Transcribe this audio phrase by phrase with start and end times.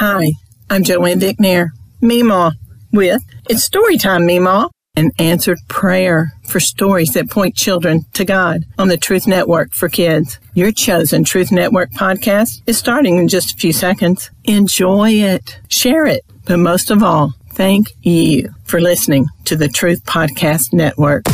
[0.00, 0.32] Hi,
[0.70, 2.52] I'm Joanne Dicknair, Meemaw,
[2.90, 8.88] with It's Storytime, Meemaw, an answered prayer for stories that point children to God on
[8.88, 10.38] the Truth Network for Kids.
[10.54, 14.30] Your chosen Truth Network podcast is starting in just a few seconds.
[14.44, 20.06] Enjoy it, share it, but most of all, thank you for listening to the Truth
[20.06, 21.24] Podcast Network.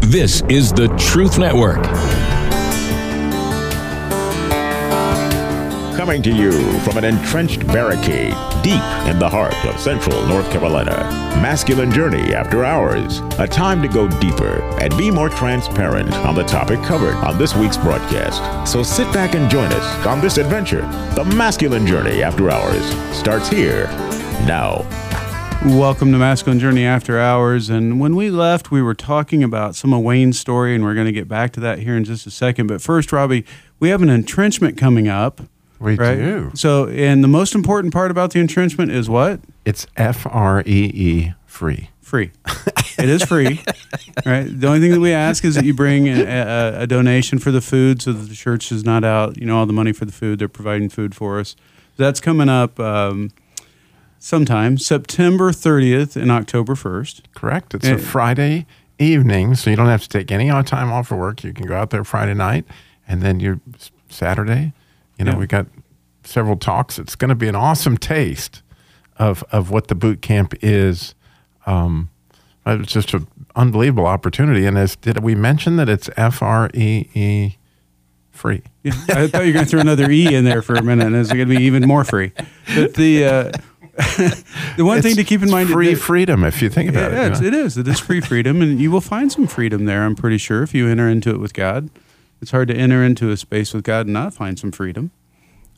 [0.00, 1.86] This is the Truth Network.
[6.06, 8.32] Coming to you from an entrenched barricade
[8.62, 8.80] deep
[9.10, 10.92] in the heart of central North Carolina.
[11.42, 13.18] Masculine Journey After Hours.
[13.40, 17.56] A time to go deeper and be more transparent on the topic covered on this
[17.56, 18.70] week's broadcast.
[18.70, 20.82] So sit back and join us on this adventure.
[21.16, 23.86] The Masculine Journey After Hours starts here
[24.46, 24.86] now.
[25.64, 27.68] Welcome to Masculine Journey After Hours.
[27.68, 31.06] And when we left, we were talking about some of Wayne's story, and we're going
[31.06, 32.68] to get back to that here in just a second.
[32.68, 33.44] But first, Robbie,
[33.80, 35.40] we have an entrenchment coming up.
[35.78, 36.16] We right?
[36.16, 36.50] do.
[36.54, 39.40] So, and the most important part about the entrenchment is what?
[39.64, 41.90] It's F R E E free.
[42.00, 42.30] Free.
[42.98, 43.60] it is free,
[44.26, 44.46] right?
[44.48, 47.50] The only thing that we ask is that you bring a, a, a, donation for
[47.50, 49.36] the food, so that the church is not out.
[49.36, 50.38] You know, all the money for the food.
[50.38, 51.56] They're providing food for us.
[51.96, 53.32] That's coming up um,
[54.20, 57.22] sometime September 30th and October 1st.
[57.34, 57.74] Correct.
[57.74, 58.66] It's a Friday
[58.98, 61.42] evening, so you don't have to take any time off for work.
[61.42, 62.66] You can go out there Friday night,
[63.08, 63.60] and then you're
[64.08, 64.72] Saturday
[65.18, 65.38] you know, yeah.
[65.38, 65.66] we got
[66.24, 66.98] several talks.
[66.98, 68.62] It's going to be an awesome taste
[69.18, 71.14] of of what the boot camp is.
[71.64, 72.10] Um,
[72.66, 74.66] it's just an unbelievable opportunity.
[74.66, 77.56] And as did we mention that it's F R E E
[78.32, 78.62] free?
[78.82, 81.06] Yeah, I thought you were going to throw another E in there for a minute,
[81.06, 82.32] and it's going to be even more free.
[82.74, 83.52] But the uh,
[84.76, 87.26] the one it's, thing to keep in mind free freedom if you think about yeah,
[87.26, 87.40] it.
[87.40, 87.78] Yeah, it is.
[87.78, 90.02] It is free freedom, and you will find some freedom there.
[90.02, 91.88] I'm pretty sure if you enter into it with God.
[92.40, 95.10] It's hard to enter into a space with God and not find some freedom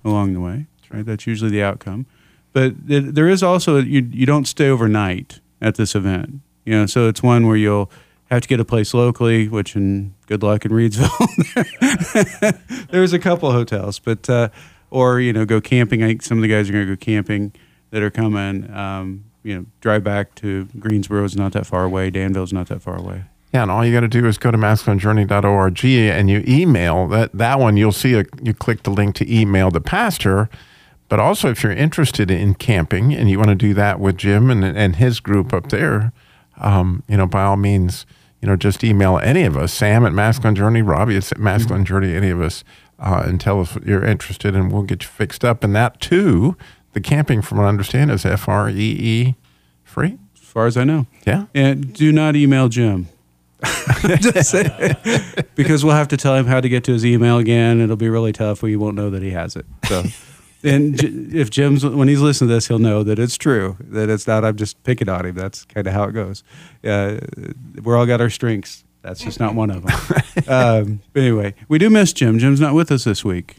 [0.05, 0.67] along the way.
[0.91, 2.07] Right, that's usually the outcome.
[2.53, 6.41] But there is also you you don't stay overnight at this event.
[6.65, 7.91] You know, so it's one where you'll
[8.31, 11.09] have to get a place locally, which in good luck in Reidsville.
[12.91, 14.49] There's a couple hotels, but uh,
[14.91, 16.03] or you know go camping.
[16.03, 17.53] I think some of the guys are going to go camping
[17.91, 18.71] that are coming.
[18.75, 22.11] Um, you know, drive back to Greensboro is not that far away.
[22.11, 23.25] Danville's not that far away.
[23.53, 27.33] Yeah, and all you got to do is go to masculinejourney.org and you email that
[27.33, 27.77] that one.
[27.77, 30.51] You'll see a you click the link to email the pastor.
[31.09, 34.51] But also, if you're interested in camping and you want to do that with Jim
[34.51, 36.13] and and his group up there,
[36.59, 38.05] um, you know, by all means,
[38.43, 42.15] you know, just email any of us, Sam at Masculine Journey, Robbie at Masculine Journey,
[42.15, 42.63] any of us,
[42.99, 45.65] uh, and tell us what you're interested, and we'll get you fixed up.
[45.65, 46.57] And that too,
[46.93, 49.35] the camping, from what I understand, is F R E E
[49.85, 50.19] free.
[50.35, 51.07] As far as I know.
[51.27, 51.47] Yeah.
[51.55, 53.09] And do not email Jim.
[55.57, 57.81] because we'll have to tell him how to get to his email again.
[57.81, 58.63] It'll be really tough.
[58.63, 59.67] We won't know that he has it.
[59.87, 60.05] So,
[60.63, 60.95] and
[61.35, 63.77] if Jim's when he's listening to this, he'll know that it's true.
[63.81, 64.45] That it's not.
[64.45, 65.35] I'm just picking on him.
[65.35, 66.45] That's kind of how it goes.
[66.85, 67.19] Uh,
[67.83, 68.85] we're all got our strengths.
[69.03, 70.49] That's just not one of them.
[70.49, 72.39] um, but anyway, we do miss Jim.
[72.39, 73.57] Jim's not with us this week.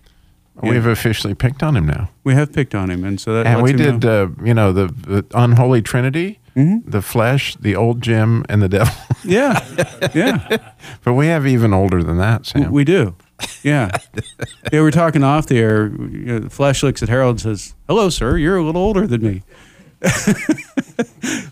[0.61, 2.09] We've officially picked on him now.
[2.23, 4.87] We have picked on him, and so that and we did, uh, you know, the,
[4.87, 6.89] the unholy trinity, mm-hmm.
[6.89, 8.93] the flesh, the old Jim, and the devil.
[9.23, 9.65] yeah,
[10.13, 10.57] yeah.
[11.03, 12.71] But we have even older than that, Sam.
[12.71, 13.15] We do.
[13.63, 13.89] Yeah.
[14.71, 15.87] yeah, we're talking off the air.
[15.87, 18.37] You know, the flesh looks at Harold and says, "Hello, sir.
[18.37, 19.43] You're a little older than me."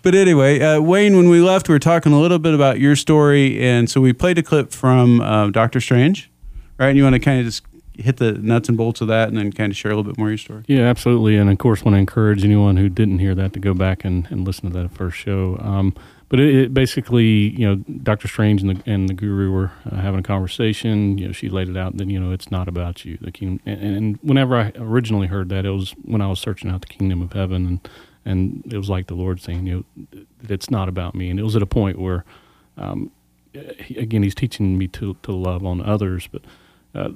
[0.03, 2.95] but anyway, uh, Wayne, when we left, we were talking a little bit about your
[2.95, 6.29] story, and so we played a clip from uh, Doctor Strange,
[6.77, 6.89] right?
[6.89, 7.63] And you want to kind of just
[7.97, 10.17] hit the nuts and bolts of that and then kind of share a little bit
[10.17, 10.63] more of your story?
[10.67, 11.35] Yeah, absolutely.
[11.35, 14.27] And of course, want to encourage anyone who didn't hear that to go back and,
[14.29, 15.57] and listen to that first show.
[15.61, 15.95] Um,
[16.29, 19.95] but it, it, basically, you know, Doctor Strange and the and the Guru were uh,
[19.95, 21.17] having a conversation.
[21.17, 21.97] You know, she laid it out.
[21.97, 23.17] That you know, it's not about you.
[23.21, 23.61] The kingdom.
[23.65, 26.87] And, and, whenever I originally heard that, it was when I was searching out the
[26.87, 27.89] kingdom of heaven, and
[28.25, 31.29] and it was like the Lord saying, you know, it's not about me.
[31.29, 32.25] And it was at a point where,
[32.77, 33.09] um,
[33.53, 36.41] he, again, He's teaching me to to love on others, but.
[36.95, 37.11] Uh,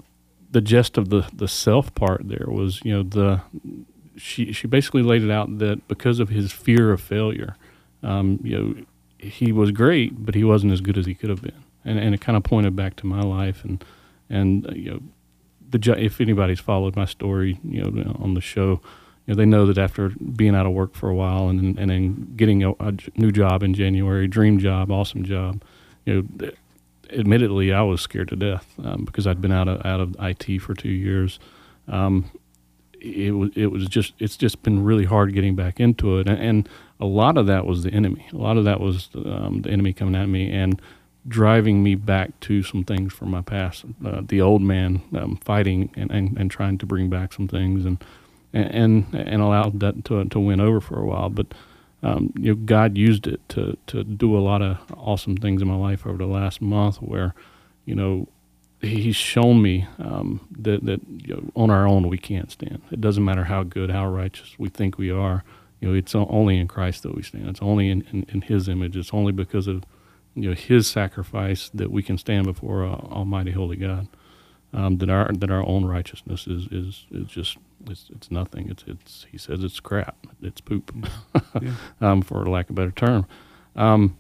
[0.52, 3.42] the gist of the the self part there was you know the
[4.18, 7.56] she she basically laid it out that because of his fear of failure,
[8.04, 8.86] um, you know,
[9.18, 12.14] he was great, but he wasn't as good as he could have been, and and
[12.14, 13.84] it kind of pointed back to my life and
[14.30, 15.02] and uh, you know
[15.70, 18.82] the if anybody's followed my story you know on the show.
[19.28, 21.92] You know, they know that after being out of work for a while and and
[21.92, 25.64] then getting a, a new job in January, dream job, awesome job,
[26.06, 26.52] you know,
[27.12, 30.60] admittedly, I was scared to death um, because I'd been out of out of IT
[30.60, 31.40] for two years.
[31.88, 32.32] Um,
[33.00, 36.40] it was it was just it's just been really hard getting back into it, and,
[36.40, 36.70] and
[37.00, 38.28] a lot of that was the enemy.
[38.32, 40.82] A lot of that was um, the enemy coming at me and
[41.28, 43.86] driving me back to some things from my past.
[44.06, 47.86] Uh, the old man um, fighting and, and, and trying to bring back some things,
[47.86, 48.04] and
[48.54, 51.30] and and, allowed that to to win over for a while.
[51.30, 51.48] But
[52.04, 55.68] um, you know, God used it to to do a lot of awesome things in
[55.68, 57.36] my life over the last month, where
[57.86, 58.28] you know
[58.82, 62.82] He's shown me um, that that you know, on our own we can't stand.
[62.92, 65.44] It doesn't matter how good, how righteous we think we are.
[65.80, 67.48] You know, it's only in Christ that we stand.
[67.50, 68.98] It's only in, in, in His image.
[68.98, 69.84] It's only because of
[70.34, 74.08] you know His sacrifice that we can stand before uh, Almighty Holy God.
[74.74, 77.58] Um, that our that our own righteousness is is, is just
[77.90, 78.70] it's, it's nothing.
[78.70, 80.16] It's it's he says it's crap.
[80.42, 80.94] It's poop,
[81.62, 81.74] yeah.
[82.00, 83.26] um, for lack of a better term.
[83.76, 84.18] Um,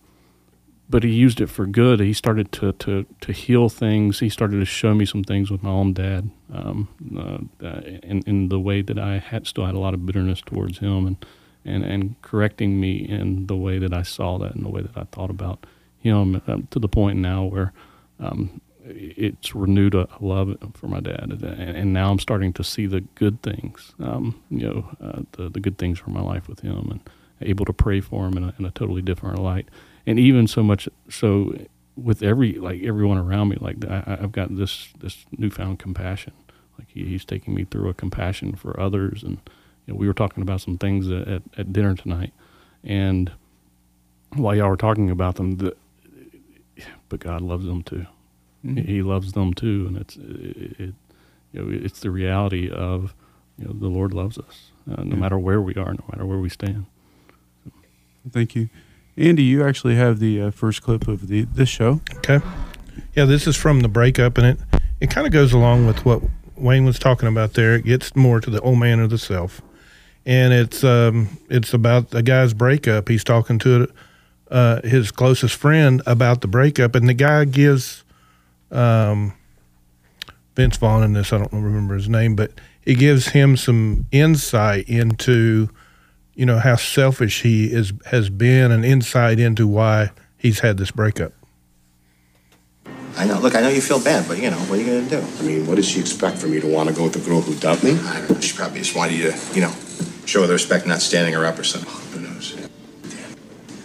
[0.91, 2.01] but he used it for good.
[2.01, 4.19] He started to, to, to heal things.
[4.19, 7.67] He started to show me some things with my own dad, um, uh,
[8.03, 11.07] in, in the way that I had still had a lot of bitterness towards him,
[11.07, 11.25] and,
[11.63, 14.97] and, and correcting me in the way that I saw that and the way that
[14.97, 15.65] I thought about
[15.97, 17.71] him, uh, to the point now where
[18.19, 18.59] um,
[18.95, 23.01] it's renewed a love for my dad, and, and, now I'm starting to see the
[23.15, 26.89] good things, um, you know, uh, the the good things from my life with him,
[26.91, 27.01] and
[27.41, 29.67] able to pray for him in a, in a totally different light.
[30.05, 31.55] And even so much so
[31.95, 36.33] with every like everyone around me like I, have got this this newfound compassion.
[36.77, 39.39] Like he, he's taking me through a compassion for others and
[39.85, 42.33] you know, we were talking about some things at, at, at, dinner tonight.
[42.83, 43.31] And
[44.35, 45.75] while y'all were talking about them the,
[47.09, 48.05] but god loves them too
[48.65, 48.85] mm-hmm.
[48.85, 50.93] he loves them too and it's it, it,
[51.51, 53.13] you know it's the reality of
[53.57, 55.21] you know the lord loves us uh, no yeah.
[55.21, 56.85] matter where we are no matter where we stand
[57.63, 57.71] so.
[58.31, 58.69] thank you
[59.17, 62.01] Andy, you actually have the uh, first clip of the this show.
[62.17, 62.39] Okay.
[63.13, 64.59] Yeah, this is from the breakup, and it
[64.99, 66.21] it kind of goes along with what
[66.55, 67.75] Wayne was talking about there.
[67.75, 69.61] It gets more to the old man of the self,
[70.25, 73.09] and it's um it's about the guy's breakup.
[73.09, 73.91] He's talking to
[74.49, 78.03] uh, his closest friend about the breakup, and the guy gives
[78.71, 79.33] um
[80.55, 81.31] Vince Vaughn in this.
[81.33, 82.51] I don't remember his name, but
[82.83, 85.69] it gives him some insight into
[86.35, 90.91] you know how selfish he is has been and insight into why he's had this
[90.91, 91.33] breakup.
[93.17, 93.39] I know.
[93.39, 95.27] Look, I know you feel bad, but you know what are you going to do?
[95.39, 97.41] I mean, what does she expect from me to want to go with the girl
[97.41, 97.91] who dumped me?
[97.91, 98.39] I don't know.
[98.39, 99.73] She probably just wanted you to, you know,
[100.25, 102.10] show her the respect, not standing her up or something.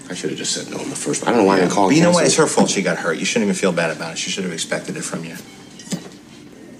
[0.06, 0.12] Who knows?
[0.12, 0.12] Damn.
[0.12, 1.26] I should have just said no in the first.
[1.26, 1.66] I don't know why yeah.
[1.66, 1.90] I called.
[1.90, 2.24] But you know what?
[2.24, 2.70] It's her fault.
[2.70, 3.18] She got hurt.
[3.18, 4.18] You shouldn't even feel bad about it.
[4.18, 5.36] She should have expected it from you.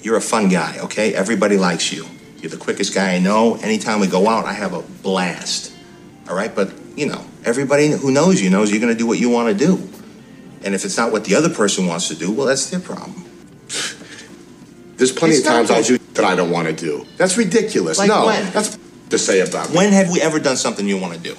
[0.02, 1.14] You're a fun guy, okay?
[1.14, 2.06] Everybody likes you.
[2.38, 3.56] You're the quickest guy I know.
[3.56, 5.72] Anytime we go out, I have a blast.
[6.28, 9.18] All right, but you know, everybody who knows you knows you're going to do what
[9.18, 9.76] you want to do.
[10.64, 13.24] And if it's not what the other person wants to do, well, that's their problem.
[14.96, 17.06] There's plenty it's of times I'll do that I don't want to do.
[17.16, 17.98] That's ridiculous.
[17.98, 18.52] Like no, when?
[18.52, 18.78] that's
[19.10, 19.76] to say about me.
[19.76, 21.36] When have we ever done something you want to do?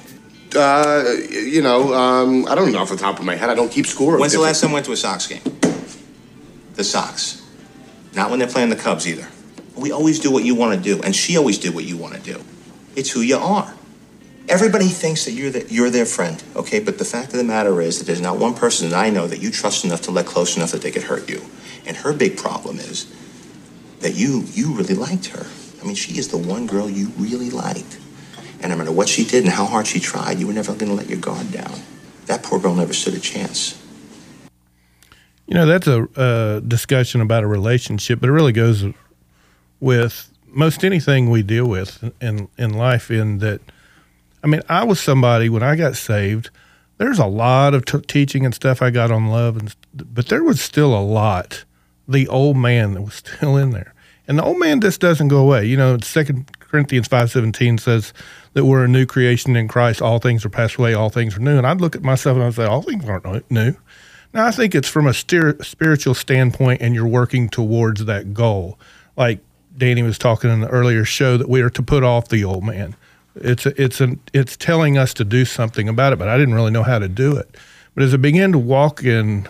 [0.55, 3.49] Uh, you know, um, I don't know off the top of my head.
[3.49, 4.19] I don't keep score.
[4.19, 5.41] When's the last time we went to a Sox game?
[6.75, 7.43] The Sox.
[8.13, 9.27] Not when they're playing the Cubs either.
[9.75, 12.15] We always do what you want to do, and she always did what you want
[12.15, 12.41] to do.
[12.95, 13.73] It's who you are.
[14.49, 16.79] Everybody thinks that you're, the, you're their friend, okay?
[16.79, 19.27] But the fact of the matter is that there's not one person that I know
[19.27, 21.43] that you trust enough to let close enough that they could hurt you.
[21.85, 23.13] And her big problem is
[23.99, 25.45] that you you really liked her.
[25.81, 27.99] I mean, she is the one girl you really liked.
[28.61, 30.89] And no matter what she did and how hard she tried, you were never going
[30.89, 31.79] to let your guard down.
[32.25, 33.81] That poor girl never stood a chance.
[35.47, 38.83] You know, that's a discussion about a relationship, but it really goes
[39.79, 43.09] with most anything we deal with in in life.
[43.09, 43.61] In that,
[44.43, 46.49] I mean, I was somebody when I got saved.
[46.97, 50.43] There's a lot of t- teaching and stuff I got on love, and but there
[50.43, 51.63] was still a lot.
[52.07, 53.93] The old man that was still in there,
[54.27, 55.65] and the old man just doesn't go away.
[55.65, 58.13] You know, Second Corinthians five seventeen says
[58.53, 59.99] that we're a new creation in Christ.
[59.99, 60.93] All things are passed away.
[60.93, 61.57] All things are new.
[61.57, 63.75] And I'd look at myself and I'd say, all things aren't new.
[64.31, 68.77] Now, I think it's from a spiritual standpoint, and you're working towards that goal.
[69.15, 69.39] Like
[69.75, 72.63] Danny was talking in the earlier show, that we are to put off the old
[72.63, 72.95] man.
[73.35, 76.53] It's a, it's an it's telling us to do something about it, but I didn't
[76.53, 77.55] really know how to do it.
[77.95, 79.47] But as I began to walk in,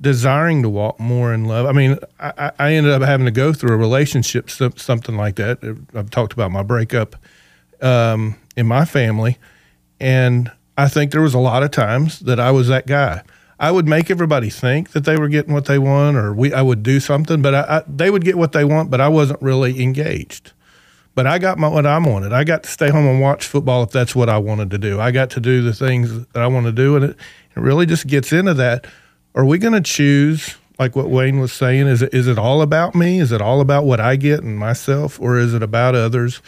[0.00, 3.52] desiring to walk more in love, I mean, I, I ended up having to go
[3.52, 5.58] through a relationship, something like that.
[5.94, 7.16] I've talked about my breakup
[7.82, 9.38] um, in my family,
[10.00, 13.22] and I think there was a lot of times that I was that guy.
[13.58, 16.62] I would make everybody think that they were getting what they want, or we I
[16.62, 19.42] would do something, but I, I, they would get what they want, but I wasn't
[19.42, 20.52] really engaged.
[21.14, 22.32] But I got my, what I wanted.
[22.32, 24.98] I got to stay home and watch football if that's what I wanted to do.
[24.98, 27.84] I got to do the things that I want to do, and it, it really
[27.84, 28.86] just gets into that.
[29.34, 31.86] Are we going to choose like what Wayne was saying?
[31.86, 33.20] Is it is it all about me?
[33.20, 36.42] Is it all about what I get and myself, or is it about others?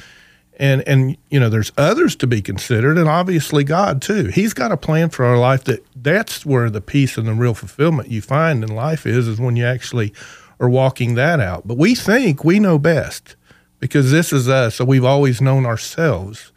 [0.59, 4.71] and and you know there's others to be considered and obviously god too he's got
[4.71, 8.21] a plan for our life that that's where the peace and the real fulfillment you
[8.21, 10.13] find in life is is when you actually
[10.61, 13.35] are walking that out but we think we know best
[13.83, 14.77] because this is us.
[14.77, 16.53] So we've always known ourselves,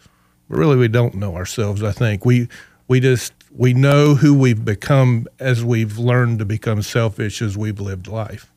[0.48, 1.82] but really we don't know ourselves.
[1.82, 2.48] I think we
[2.88, 7.79] we just we know who we've become as we've learned to become selfish as we've
[7.79, 8.51] lived life.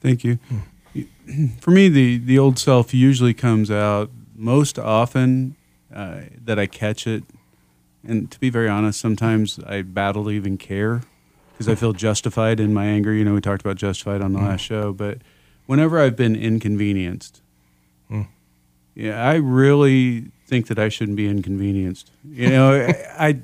[0.00, 0.38] Thank you.
[0.48, 1.46] Hmm.
[1.60, 5.56] For me, the the old self usually comes out most often
[5.94, 7.24] uh, that I catch it,
[8.06, 11.02] and to be very honest, sometimes I battle to even care
[11.52, 13.12] because I feel justified in my anger.
[13.12, 14.46] You know, we talked about justified on the hmm.
[14.46, 15.18] last show, but
[15.66, 17.42] whenever I've been inconvenienced,
[18.08, 18.22] hmm.
[18.94, 22.10] yeah, I really think that I shouldn't be inconvenienced.
[22.24, 22.72] You know,
[23.18, 23.40] I I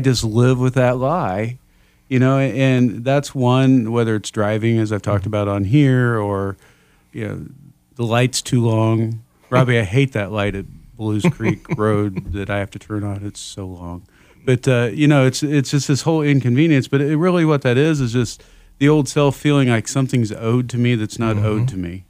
[0.00, 1.58] just live with that lie,
[2.08, 6.56] you know, and that's one whether it's driving as I've talked about on here or
[7.12, 7.46] you know
[7.96, 9.22] the light's too long.
[9.50, 13.24] Robbie, I hate that light at Blues Creek Road that I have to turn on.
[13.24, 14.06] It's so long.
[14.44, 16.88] But uh, you know, it's it's just this whole inconvenience.
[16.88, 18.42] But it, really, what that is is just
[18.78, 22.04] the old self feeling like something's owed to me that's not owed to me,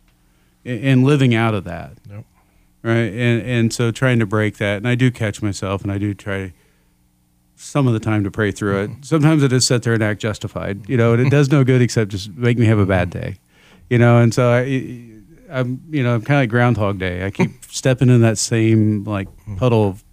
[0.65, 1.93] and, and living out of that.
[2.11, 2.25] Yep.
[2.83, 5.99] Right, and and so trying to break that, and I do catch myself, and I
[5.99, 6.53] do try
[7.65, 8.91] some of the time to pray through it.
[9.03, 11.81] Sometimes I just sit there and act justified, you know, and it does no good
[11.81, 13.37] except just make me have a bad day,
[13.89, 14.19] you know.
[14.19, 14.61] And so I,
[15.51, 17.25] I'm, you know, I'm kind of like Groundhog Day.
[17.25, 20.05] I keep stepping in that same like puddle of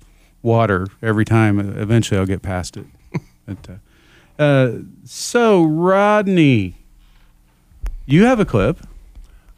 [0.42, 1.60] water every time.
[1.60, 2.86] Eventually, I'll get past it.
[3.48, 3.70] But
[4.40, 6.76] uh, uh, so Rodney,
[8.06, 8.80] you have a clip.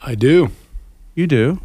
[0.01, 0.51] I do.
[1.15, 1.59] You do.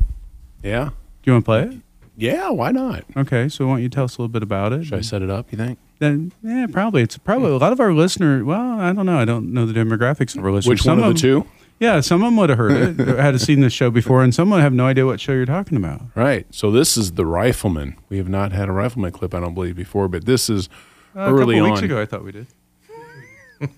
[0.62, 0.90] Yeah.
[1.23, 1.88] Do you want to play it?
[2.19, 3.05] Yeah, why not?
[3.17, 4.85] Okay, so why don't you tell us a little bit about it?
[4.85, 5.79] Should I set it up, you think?
[6.01, 8.45] Then yeah, probably it's probably a lot of our listener.
[8.45, 9.19] Well, I don't know.
[9.19, 10.69] I don't know the demographics of our listeners.
[10.71, 11.51] Which Some one of the them- two?
[11.81, 14.51] Yeah, some of them would have heard it, had seen this show before, and some
[14.51, 16.03] would have no idea what show you're talking about.
[16.17, 16.45] Right.
[16.51, 17.97] So this is the rifleman.
[18.09, 20.69] We have not had a rifleman clip, I don't believe, before, but this is
[21.15, 22.49] Uh, early a couple weeks ago, I thought we did.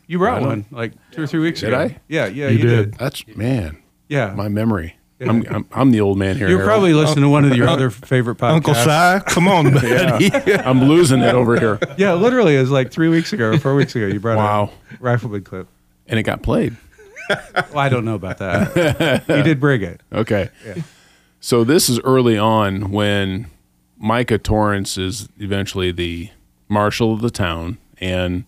[0.07, 1.79] You brought one like two or three weeks Did ago.
[1.81, 2.01] I?
[2.09, 2.91] Yeah, yeah, You you, did.
[2.93, 2.99] did.
[2.99, 3.79] That's man,
[4.09, 4.97] Yeah, my memory.
[5.21, 6.49] I'm, I'm I'm the old man here.
[6.49, 6.69] you're Harold.
[6.71, 8.55] probably listening to one of your other favorite podcasts.
[8.55, 10.33] Uncle Si, come on, buddy.
[10.55, 13.75] I'm losing it over here, Yeah, literally, it was like three weeks ago or four
[13.75, 14.07] weeks ago.
[14.07, 14.71] You brought Wow.
[14.93, 15.69] a rifleman clip.
[16.07, 16.77] and it got played.
[17.29, 19.25] Well, I don't know about that.
[19.29, 20.01] you did bring it.
[20.13, 20.49] Okay.
[21.41, 23.47] So this is early on when
[23.99, 26.31] Micah Torrance is eventually the
[26.69, 28.45] marshal of the town, and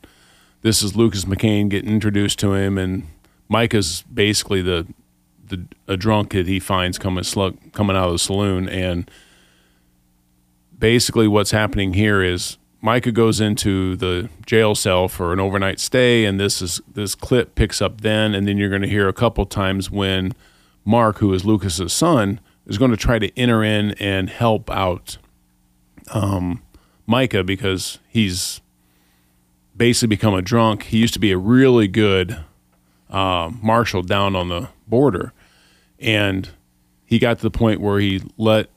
[0.62, 3.06] this is Lucas McCain getting introduced to him, and
[3.48, 4.86] Micah's basically the
[5.52, 9.10] the a drunk that he finds coming slug, coming out of the saloon, and
[10.76, 16.24] basically what's happening here is Micah goes into the jail cell for an overnight stay,
[16.24, 19.12] and this is this clip picks up then, and then you're going to hear a
[19.12, 20.32] couple times when
[20.84, 25.18] Mark, who is Lucas's son, is going to try to enter in and help out
[26.12, 26.62] um,
[27.06, 28.60] Micah because he's
[29.76, 30.84] basically become a drunk.
[30.84, 32.44] He used to be a really good
[33.08, 35.32] uh, marshal down on the border,
[36.02, 36.50] and
[37.04, 38.68] he got to the point where he let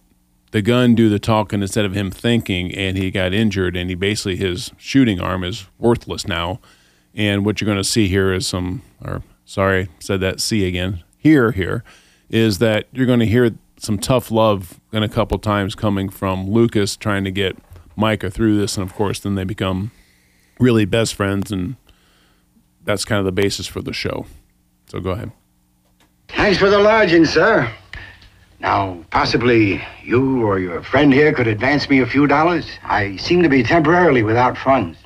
[0.51, 3.75] the gun do the talking instead of him thinking, and he got injured.
[3.75, 6.59] And he basically his shooting arm is worthless now.
[7.13, 11.03] And what you're going to see here is some, or sorry, said that C again.
[11.17, 11.83] Here, here
[12.29, 16.49] is that you're going to hear some tough love in a couple times coming from
[16.49, 17.57] Lucas trying to get
[17.95, 19.91] Micah through this, and of course, then they become
[20.59, 21.75] really best friends, and
[22.83, 24.25] that's kind of the basis for the show.
[24.87, 25.31] So go ahead.
[26.29, 27.71] Thanks for the lodging, sir.
[28.59, 32.67] Now, possibly you or your friend here could advance me a few dollars.
[32.83, 34.97] I seem to be temporarily without funds.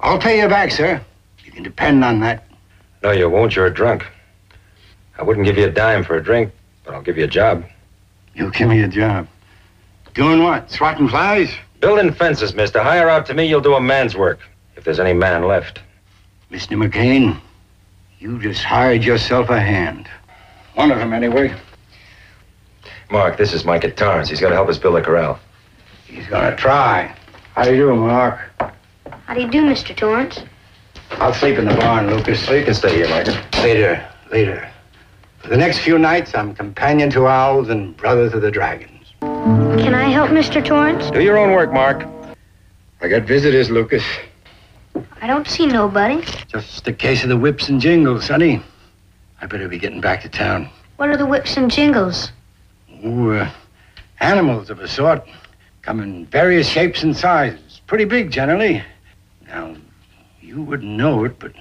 [0.00, 1.00] I'll pay you back, sir.
[1.44, 2.44] You can depend on that.
[3.02, 3.54] No, you won't.
[3.54, 4.06] You're a drunk.
[5.18, 6.52] I wouldn't give you a dime for a drink,
[6.84, 7.64] but I'll give you a job.
[8.34, 9.28] You'll give me a job.
[10.14, 10.70] Doing what?
[10.70, 11.52] Swatting flies?
[11.80, 12.82] Building fences, mister.
[12.82, 14.40] Hire out to me, you'll do a man's work.
[14.76, 15.80] If there's any man left.
[16.50, 16.76] Mr.
[16.76, 17.40] McCain,
[18.18, 20.08] you just hired yourself a hand.
[20.74, 21.54] One of them, anyway.
[23.10, 24.28] Mark, this is Micah Torrance.
[24.28, 25.38] He's got to help us build a corral.
[26.06, 27.14] He's gonna try.
[27.54, 28.38] How do you do, Mark?
[29.26, 29.96] How do you do, Mr.
[29.96, 30.40] Torrance?
[31.12, 32.44] I'll sleep in the barn, Lucas.
[32.44, 33.40] So you can stay here, Micah.
[33.62, 34.70] Later, later.
[35.38, 39.12] For the next few nights, I'm companion to owls and brother to the dragons.
[39.20, 40.64] Can I help Mr.
[40.64, 41.10] Torrance?
[41.10, 42.06] Do your own work, Mark.
[43.00, 44.02] I got visitors, Lucas.
[45.24, 46.22] I don't see nobody.
[46.48, 48.62] Just a case of the whips and jingles, sonny.
[49.40, 50.68] I better be getting back to town.
[50.98, 52.30] What are the whips and jingles?
[53.02, 53.50] Ooh, uh,
[54.20, 55.26] animals of a sort.
[55.80, 57.80] Come in various shapes and sizes.
[57.86, 58.84] Pretty big, generally.
[59.46, 59.74] Now,
[60.42, 61.52] you wouldn't know it, but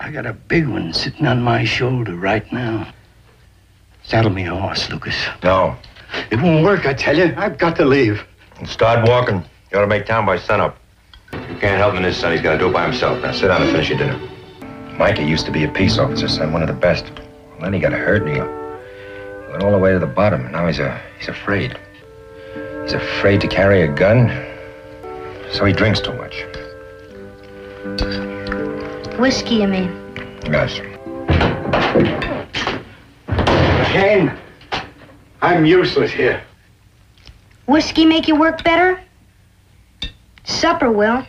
[0.00, 2.90] I got a big one sitting on my shoulder right now.
[4.04, 5.22] Saddle me a horse, Lucas.
[5.42, 5.76] No.
[6.30, 7.34] It won't work, I tell you.
[7.36, 8.24] I've got to leave.
[8.58, 9.44] And Start walking.
[9.70, 10.78] You ought to make town by sunup.
[11.48, 12.32] You can't help him in this, son.
[12.32, 13.22] He's got to do it by himself.
[13.22, 14.18] Now sit down and finish your dinner.
[14.98, 17.04] Micah used to be a peace officer, son, one of the best.
[17.14, 20.52] Well, then he got hurt and he Went all the way to the bottom, and
[20.52, 21.78] now he's a he's afraid.
[22.82, 24.28] He's afraid to carry a gun,
[25.52, 26.44] so he drinks too much.
[29.18, 29.90] Whiskey, you mean?
[30.46, 30.80] Yes.
[33.90, 34.32] Kane,
[35.42, 36.42] I'm useless here.
[37.66, 39.00] Whiskey make you work better?
[40.44, 41.26] Supper will.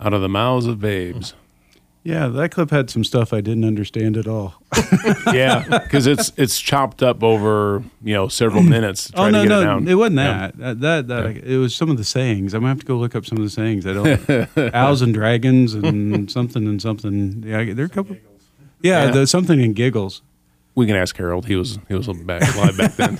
[0.00, 1.34] Out of the mouths of babes.
[2.02, 4.54] Yeah, that clip had some stuff I didn't understand at all.
[5.34, 8.70] yeah, because it's it's chopped up over you know several mm.
[8.70, 9.10] minutes.
[9.10, 10.32] To oh, try oh no, no, it, it wasn't Yeah.
[10.32, 10.58] that.
[10.58, 12.54] That that, that it was some of the sayings.
[12.54, 13.86] I'm gonna have to go look up some of the sayings.
[13.86, 17.44] I don't owls and dragons and something and something.
[17.46, 18.16] Yeah, there are a couple.
[18.80, 19.10] Yeah, Yeah.
[19.10, 20.22] The, something in giggles.
[20.74, 21.46] We can ask Harold.
[21.46, 23.18] He was he was back live back then.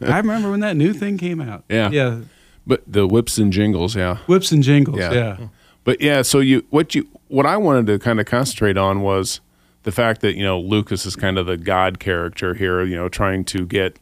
[0.10, 1.64] I remember when that new thing came out.
[1.68, 2.20] Yeah, yeah.
[2.66, 4.98] But the whips and jingles, yeah, Whips and jingles.
[4.98, 5.48] Yeah.
[5.84, 9.40] But yeah, so you what you what I wanted to kind of concentrate on was
[9.82, 12.82] the fact that you know Lucas is kind of the God character here.
[12.82, 13.98] You know, trying to get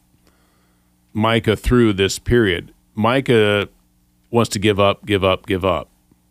[1.13, 2.73] Micah through this period.
[2.95, 3.69] Micah
[4.31, 5.89] wants to give up, give up, give up.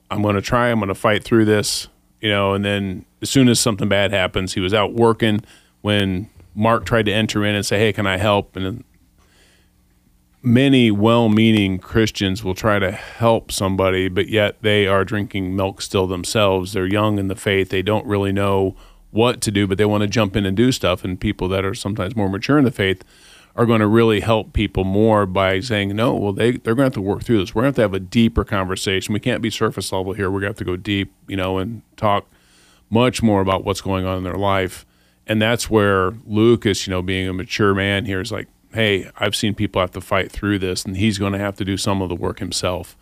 [0.09, 0.69] I'm going to try.
[0.69, 1.87] I'm going to fight through this.
[2.21, 5.43] You know, and then as soon as something bad happens, he was out working
[5.81, 8.83] when Mark tried to enter in and say, "Hey, can I help?" and then
[10.43, 16.07] many well-meaning Christians will try to help somebody, but yet they are drinking milk still
[16.07, 16.73] themselves.
[16.73, 17.69] They're young in the faith.
[17.69, 18.75] They don't really know
[19.11, 21.03] what to do, but they want to jump in and do stuff.
[21.03, 23.03] And people that are sometimes more mature in the faith
[23.55, 26.83] are going to really help people more by saying, no, well, they, they're going to
[26.85, 27.53] have to work through this.
[27.53, 29.13] We're going to have to have a deeper conversation.
[29.13, 30.31] We can't be surface level here.
[30.31, 32.25] We're going to have to go deep, you know, and talk
[32.89, 34.85] much more about what's going on in their life.
[35.27, 39.35] And that's where Lucas, you know, being a mature man here is like, hey, I've
[39.35, 42.01] seen people have to fight through this, and he's going to have to do some
[42.01, 42.95] of the work himself.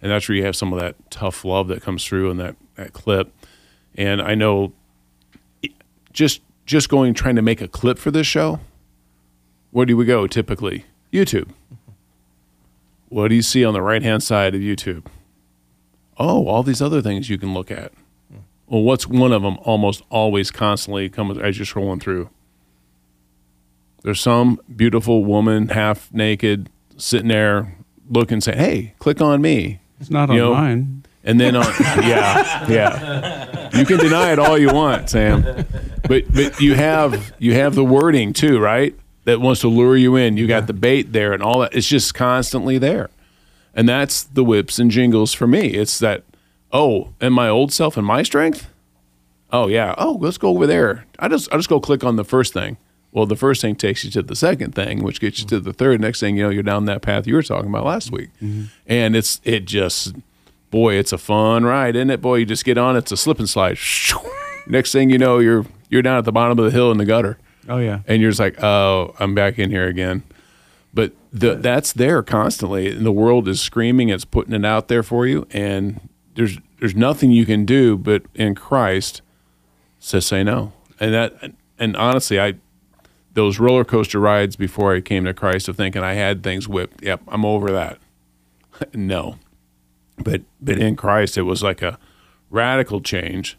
[0.00, 2.56] And that's where you have some of that tough love that comes through in that,
[2.76, 3.32] that clip.
[3.96, 4.72] And I know
[6.12, 8.60] just just going trying to make a clip for this show,
[9.70, 10.84] where do we go typically?
[11.12, 11.50] YouTube.
[13.08, 15.06] What do you see on the right hand side of YouTube?
[16.18, 17.92] Oh, all these other things you can look at.
[18.30, 18.38] Hmm.
[18.66, 22.30] Well, what's one of them almost always constantly comes as you're scrolling through?
[24.02, 27.76] There's some beautiful woman, half naked, sitting there
[28.08, 30.54] looking, saying, "Hey, click on me." It's not You on know?
[30.54, 31.02] mine.
[31.24, 35.42] And then on, yeah, yeah, you can deny it all you want, Sam,
[36.06, 38.94] but but you have you have the wording too, right?
[39.24, 40.36] That wants to lure you in.
[40.36, 41.74] You got the bait there and all that.
[41.74, 43.10] It's just constantly there,
[43.74, 45.70] and that's the whips and jingles for me.
[45.70, 46.22] It's that
[46.72, 48.70] oh, and my old self and my strength.
[49.52, 49.96] Oh yeah.
[49.98, 51.06] Oh, let's go over there.
[51.18, 52.76] I just I just go click on the first thing.
[53.16, 55.72] Well, the first thing takes you to the second thing, which gets you to the
[55.72, 56.02] third.
[56.02, 58.64] Next thing you know, you're down that path you were talking about last week, mm-hmm.
[58.86, 60.14] and it's it just
[60.70, 62.20] boy, it's a fun ride, isn't it?
[62.20, 63.78] Boy, you just get on, it's a slip and slide.
[64.66, 67.06] Next thing you know, you're you're down at the bottom of the hill in the
[67.06, 67.38] gutter.
[67.70, 68.00] Oh yeah.
[68.06, 70.22] And you're just like, oh, I'm back in here again.
[70.92, 74.10] But the, that's there constantly, and the world is screaming.
[74.10, 77.96] It's putting it out there for you, and there's there's nothing you can do.
[77.96, 79.22] But in Christ,
[80.00, 80.74] says say no.
[81.00, 82.56] And that, and honestly, I
[83.36, 87.02] those roller coaster rides before I came to Christ of thinking I had things whipped.
[87.04, 87.98] Yep, I'm over that.
[88.94, 89.36] no,
[90.18, 91.98] but but in Christ, it was like a
[92.50, 93.56] radical change.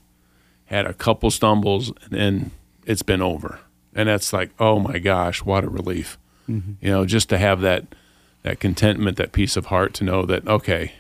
[0.66, 2.52] Had a couple stumbles, and then
[2.86, 3.60] it's been over.
[3.96, 6.18] And that's like, oh my gosh, what a relief!
[6.50, 6.76] Mhm.
[6.82, 7.86] You know, just to have that
[8.44, 10.94] that contentment, that peace of heart, to know that okay,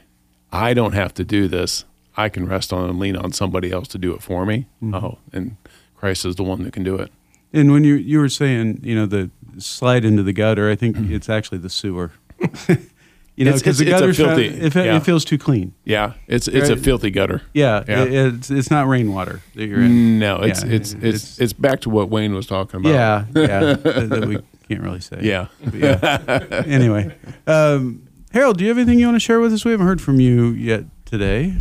[0.51, 1.83] I don't have to do this.
[2.15, 4.67] I can rest on and lean on somebody else to do it for me.
[4.83, 4.95] Mhm.
[5.03, 5.57] Oh, and
[5.97, 7.11] Christ is the one that can do it.
[7.53, 10.97] And when you you were saying, you know, the slide into the gutter, I think
[11.11, 12.11] it's actually the sewer.
[12.39, 14.95] you know, It's- because the it's- it's a gutter filthy- it, yeah.
[14.97, 15.73] it feels too clean.
[15.85, 16.83] Yeah, it's it's a Right?
[16.83, 17.41] filthy gutter.
[17.53, 18.03] Yeah, Yeah.
[18.03, 20.19] it- it's it's not rainwater that you're in.
[20.19, 22.89] No, it's Yeah, it's, it's it's back to what Wayne was talking about.
[22.93, 25.19] Yeah, yeah, that, that we can't really say.
[25.21, 25.47] Yeah.
[25.63, 26.63] But yeah.
[26.67, 27.15] anyway,
[27.47, 29.63] um, Harold, do you have anything you want to share with us?
[29.63, 31.55] We haven't heard from you yet today.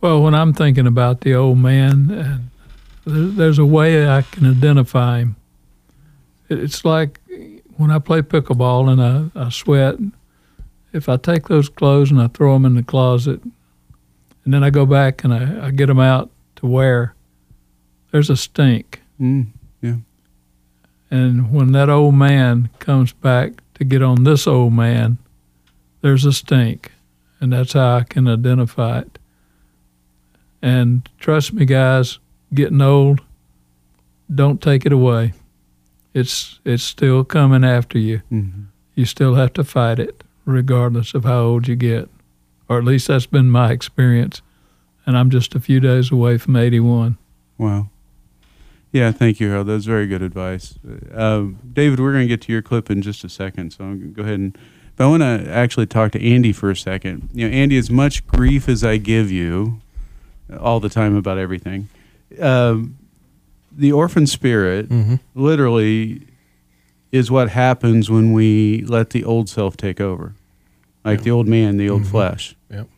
[0.00, 2.40] Well, when I'm thinking about the old man, and there-
[3.06, 5.36] there's a way I can identify him.
[6.48, 7.20] It's like
[7.76, 9.96] when I play pickleball and I, I sweat.
[10.92, 13.42] If I take those clothes and I throw them in the closet,
[14.44, 17.14] and then I go back and I, I get them out to wear,
[18.12, 19.02] there's a stink.
[19.20, 19.48] Mm,
[19.80, 19.96] yeah.
[21.10, 25.18] And when that old man comes back to get on this old man,
[26.00, 26.92] there's a stink.
[27.40, 29.18] And that's how I can identify it.
[30.62, 32.18] And trust me, guys,
[32.54, 33.20] getting old,
[34.34, 35.32] don't take it away.
[36.14, 38.22] It's it's still coming after you.
[38.32, 38.66] Mhm.
[38.94, 42.08] You still have to fight it, regardless of how old you get.
[42.68, 44.40] Or at least that's been my experience.
[45.06, 47.18] And I'm just a few days away from 81.
[47.58, 47.88] Wow.
[48.92, 49.66] Yeah, thank you, Harold.
[49.66, 50.78] That's very good advice.
[51.12, 53.98] Uh, David, we're going to get to your clip in just a second, so I'm
[53.98, 54.56] going to go ahead and.
[54.96, 57.28] But I want to actually talk to Andy for a second.
[57.34, 59.80] You know, Andy, as much grief as I give you
[60.60, 61.88] all the time about everything,
[62.40, 62.96] um,
[63.76, 65.20] the orphan spirit Mhm.
[65.34, 66.22] literally
[67.12, 70.34] is what happens when we let the old self take over,
[71.04, 72.06] like the old man, the old Mhm.
[72.06, 72.56] flesh.
[72.70, 72.88] Yep.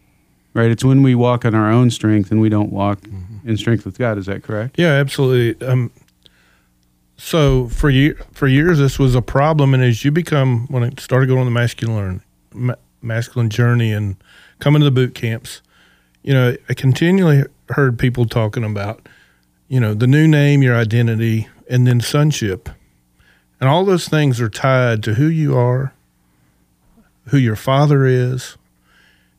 [0.55, 0.71] Right.
[0.71, 3.01] It's when we walk on our own strength and we don't walk
[3.45, 4.17] in strength with God.
[4.17, 4.77] Is that correct?
[4.79, 5.67] Yeah, absolutely.
[5.67, 5.91] Um,
[7.17, 10.91] so for year, for years, this was a problem, and as you become when I
[10.99, 12.21] started going on the masculine
[12.55, 14.17] ma- masculine journey and
[14.61, 15.63] coming to the boot camps,
[16.23, 19.07] you know, I continually heard people talking about,
[19.69, 22.69] you know, the new name, your identity, and then sonship,
[23.61, 25.93] and all those things are tied to who you are,
[27.29, 28.57] who your father is,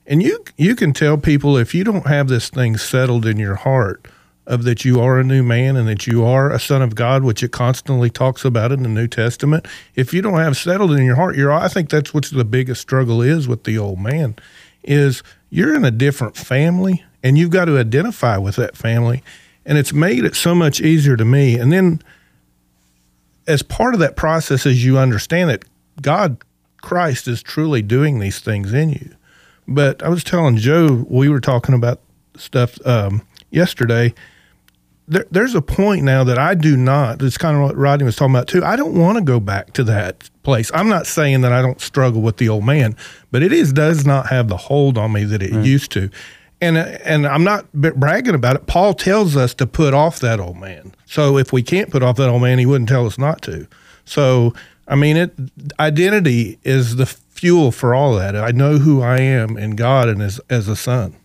[0.06, 3.56] and you you can tell people if you don't have this thing settled in your
[3.56, 4.08] heart
[4.46, 7.24] of that you are a new man and that you are a son of God,
[7.24, 9.68] which it constantly talks about in the New Testament.
[9.94, 12.82] If you don't have settled in your heart, you're I think that's what the biggest
[12.82, 14.36] struggle is with the old man,
[14.84, 19.22] is you're in a different family and you've got to identify with that family.
[19.68, 21.60] And it's made it so much easier to me.
[21.60, 22.02] And then
[23.48, 25.66] as part of that process, as you understand it,
[26.02, 26.38] God,
[26.82, 29.16] Christ, is truly doing these things in you.
[29.68, 32.00] But I was telling Joe, we were talking about
[32.38, 34.14] stuff um, yesterday.
[35.10, 37.22] There, there's a point now that I do not.
[37.22, 38.64] It's kind of what Rodney was talking about too.
[38.64, 40.72] I don't want to go back to that place.
[40.74, 42.96] I'm not saying that I don't struggle with the old man,
[43.32, 46.10] but it is does not have the hold on me that it used to.
[46.60, 48.66] And and I'm not bragging about it.
[48.66, 50.96] Paul tells us to put off that old man.
[51.06, 53.68] So if we can't put off that old man, he wouldn't tell us not to.
[54.06, 54.54] So
[54.88, 55.34] I mean, it
[55.80, 58.36] identity is the fuel for all that.
[58.36, 61.16] I know who I am in God and as as a son.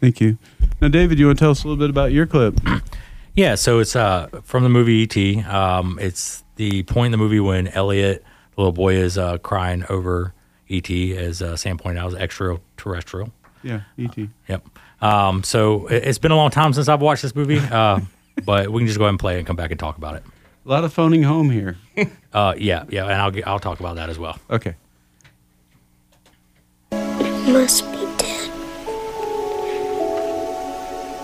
[0.00, 0.38] Thank you.
[0.80, 2.60] Now, David, you want to tell us a little bit about your clip?
[3.36, 5.42] Yeah, so it's uh, from the movie E.T.
[5.42, 8.22] Um, it's the point in the movie when Elliott,
[8.54, 10.32] the little boy, is uh, crying over
[10.68, 11.16] E.T.
[11.16, 13.32] As uh, Sam pointed out, is extraterrestrial.
[13.64, 14.28] Yeah, E E.T.
[14.48, 14.68] Yep.
[15.00, 18.00] Um, so it- it's been a long time since I've watched this movie, uh,
[18.44, 20.22] but we can just go ahead and play and come back and talk about it.
[20.66, 21.76] A lot of phoning home here.
[22.34, 24.36] Uh, yeah, yeah, and I'll get, I'll talk about that as well.
[24.50, 24.74] Okay.
[26.90, 28.50] must be dead.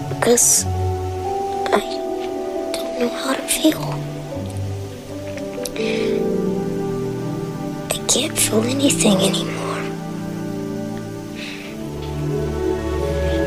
[0.09, 1.81] Because I
[2.73, 3.83] don't know how to feel.
[7.91, 9.70] I can't feel anything anymore.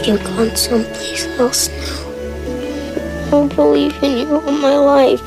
[0.05, 3.43] You've gone someplace else now.
[3.43, 5.21] I believe in you all my life,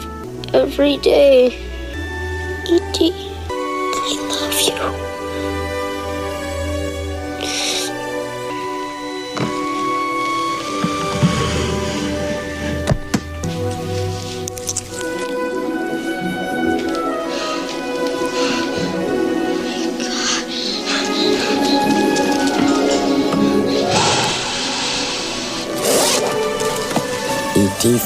[0.55, 1.66] every day.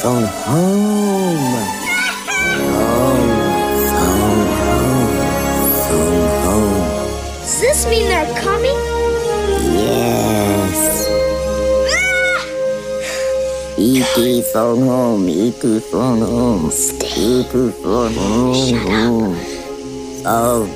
[0.01, 1.37] Phone home.
[2.73, 3.29] Home,
[3.91, 5.07] phone home,
[5.85, 6.85] phone home.
[7.41, 8.79] Does this mean they're coming?
[9.77, 11.07] Yes.
[11.93, 12.41] Ah!
[13.77, 14.43] E.T.
[14.55, 15.81] phone home, E.T.
[15.81, 17.51] phone home, E.T.
[17.53, 19.37] Oh, phone home.
[20.25, 20.69] Phone,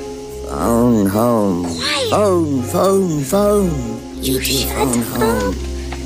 [0.45, 1.63] phone home.
[1.63, 2.09] Quiet.
[2.11, 3.71] Phone, phone, phone.
[4.21, 4.65] E.T.
[4.65, 5.64] phone home.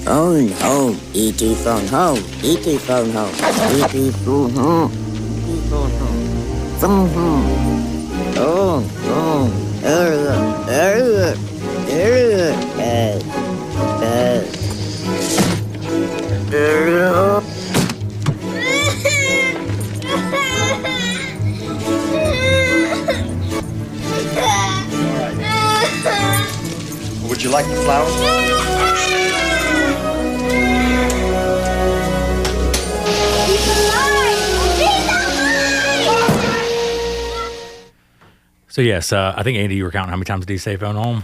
[0.09, 1.53] Phone home, E.T.
[1.53, 2.79] phone home, E.T.
[2.79, 4.09] phone home, E.T.
[4.09, 5.69] phone home, E.T.
[5.69, 10.33] phone home, phone home, phone home, area,
[10.67, 11.37] area,
[11.89, 13.23] area, bed,
[13.99, 14.47] bed,
[16.55, 17.43] area.
[27.29, 29.45] Would you like the flowers?
[38.69, 40.77] So yes, uh, I think Andy, you were counting how many times did he say
[40.77, 41.23] phone home?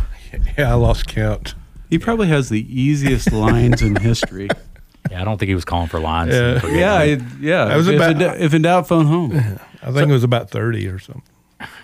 [0.58, 1.54] Yeah, I lost count.
[1.90, 4.50] He probably has the easiest lines in history.
[5.12, 6.34] Yeah, I don't think he was calling for lines.
[6.34, 6.66] Yeah.
[6.68, 7.22] Yeah, it.
[7.40, 7.66] Yeah.
[7.66, 9.32] That was if, about- in, doubt- if in doubt, phone home.
[9.84, 11.22] I think it was about thirty or something.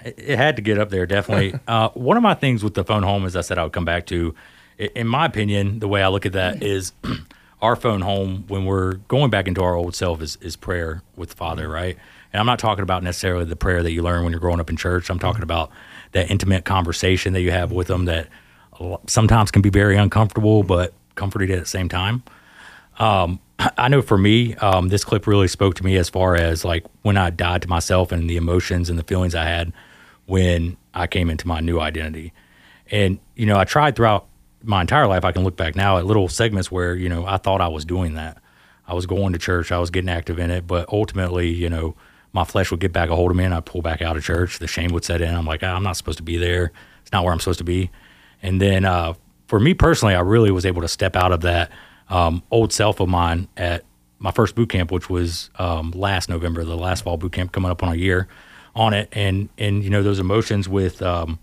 [0.03, 1.57] it, it had to get up there definitely.
[1.67, 3.85] uh, one of my things with the phone home, as I said, I would come
[3.85, 4.33] back to.
[4.95, 6.93] In my opinion, the way I look at that is
[7.61, 11.29] our phone home when we're going back into our old self is, is prayer with
[11.29, 11.99] the Father, right?
[12.33, 14.69] And I'm not talking about necessarily the prayer that you learn when you're growing up
[14.69, 15.09] in church.
[15.09, 15.69] I'm talking about
[16.13, 18.27] that intimate conversation that you have with them that
[19.07, 22.23] sometimes can be very uncomfortable, but comforting at the same time.
[22.99, 23.39] Um,
[23.77, 26.85] I know for me, um, this clip really spoke to me as far as like
[27.03, 29.71] when I died to myself and the emotions and the feelings I had
[30.25, 32.33] when I came into my new identity.
[32.89, 34.27] And, you know, I tried throughout
[34.63, 37.37] my entire life, I can look back now at little segments where, you know, I
[37.37, 38.41] thought I was doing that.
[38.87, 41.95] I was going to church, I was getting active in it, but ultimately, you know,
[42.33, 44.23] my flesh would get back a hold of me and I'd pull back out of
[44.23, 44.59] church.
[44.59, 45.33] The shame would set in.
[45.33, 46.71] I'm like, ah, I'm not supposed to be there.
[47.01, 47.91] It's not where I'm supposed to be.
[48.41, 49.13] And then uh,
[49.47, 51.71] for me personally, I really was able to step out of that
[52.09, 53.83] um, old self of mine at
[54.19, 57.71] my first boot camp, which was um, last November, the last fall boot camp coming
[57.71, 58.27] up on a year
[58.75, 59.09] on it.
[59.11, 61.39] And, and you know, those emotions with, um,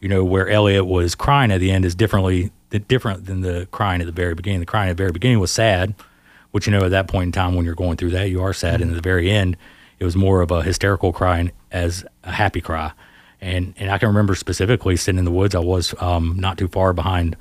[0.00, 4.00] you know, where Elliott was crying at the end is differently different than the crying
[4.00, 4.60] at the very beginning.
[4.60, 5.94] The crying at the very beginning was sad,
[6.52, 8.52] which you know at that point in time when you're going through that you are
[8.52, 9.56] sad, and at the very end
[10.02, 12.90] it was more of a hysterical crying as a happy cry.
[13.40, 15.54] And and I can remember specifically sitting in the woods.
[15.54, 17.36] I was um, not too far behind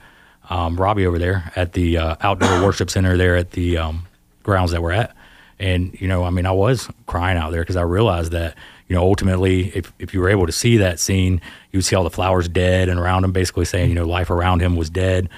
[0.48, 4.06] um, Robbie over there at the uh, outdoor worship center there at the um,
[4.44, 5.16] grounds that we're at.
[5.58, 8.56] And you know, I mean, I was crying out there because I realized that
[8.88, 11.96] you know, ultimately, if, if you were able to see that scene, you would see
[11.96, 14.90] all the flowers dead and around him, basically saying, you know, life around him was
[14.90, 15.30] dead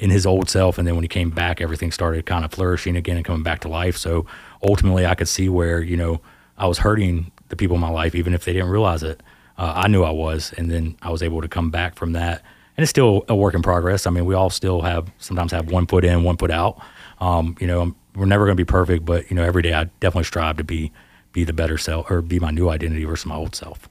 [0.00, 0.78] in his old self.
[0.78, 3.60] And then when he came back, everything started kind of flourishing again and coming back
[3.60, 3.96] to life.
[3.96, 4.26] So
[4.62, 6.20] ultimately, I could see where, you know,
[6.58, 9.22] I was hurting the people in my life, even if they didn't realize it.
[9.58, 10.52] Uh, I knew I was.
[10.56, 12.42] And then I was able to come back from that.
[12.76, 14.06] And it's still a work in progress.
[14.06, 16.80] I mean, we all still have sometimes have one foot in, one foot out.
[17.20, 19.84] Um, you know, we're never going to be perfect, but, you know, every day I
[20.00, 20.92] definitely strive to be
[21.32, 23.88] be the better self or be my new identity versus my old self.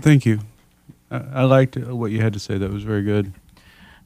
[0.00, 0.40] Thank you.
[1.10, 2.58] I, I liked what you had to say.
[2.58, 3.32] That was very good.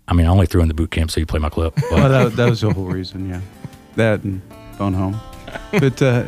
[0.08, 1.74] I mean, I only threw in the boot camp so you play my clip.
[1.76, 1.90] But.
[1.92, 3.30] well, that, that, was the whole reason.
[3.30, 3.40] Yeah,
[3.94, 4.42] that and
[4.76, 5.20] phone home.
[5.72, 6.24] But uh,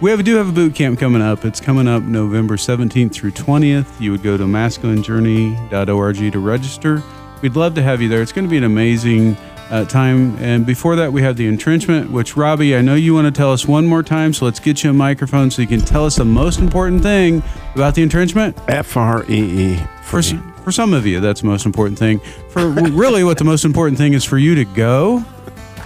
[0.00, 1.44] we have, do have a boot camp coming up.
[1.44, 4.00] It's coming up November 17th through 20th.
[4.00, 7.02] You would go to masculinejourney.org to register.
[7.42, 8.22] We'd love to have you there.
[8.22, 9.36] It's going to be an amazing
[9.70, 10.36] uh, time.
[10.38, 13.52] And before that, we have the entrenchment, which Robbie, I know you want to tell
[13.52, 14.32] us one more time.
[14.32, 17.42] So let's get you a microphone so you can tell us the most important thing
[17.74, 18.58] about the entrenchment.
[18.68, 19.80] F R E E.
[20.02, 22.18] For, for some of you, that's the most important thing.
[22.50, 25.24] For really, what the most important thing is for you to go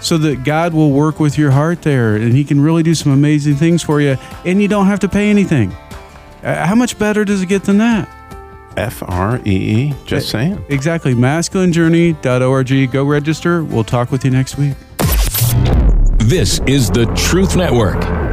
[0.08, 3.12] so that God will work with your heart there and He can really do some
[3.12, 4.16] amazing things for you
[4.46, 5.70] and you don't have to pay anything.
[6.42, 8.08] Uh, how much better does it get than that?
[8.76, 9.94] F R E E.
[10.06, 10.64] Just saying.
[10.68, 11.14] Exactly.
[11.14, 12.92] Masculinejourney.org.
[12.92, 13.64] Go register.
[13.64, 14.74] We'll talk with you next week.
[16.18, 18.27] This is the Truth Network.